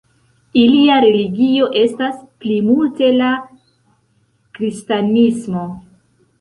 [0.61, 3.29] Ilia religio estas plimulte la
[4.59, 5.71] kristanismo.